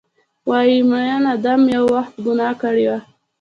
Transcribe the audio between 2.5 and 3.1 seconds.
کړي وه